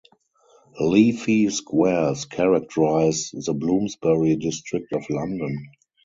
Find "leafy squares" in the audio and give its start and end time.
0.79-2.25